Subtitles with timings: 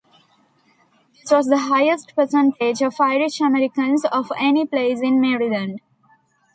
[1.21, 5.79] This was the highest percentage of Irish Americans of any place in Maryland.